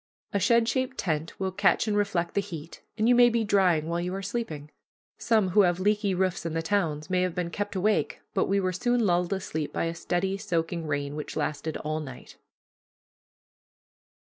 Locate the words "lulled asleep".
9.05-9.71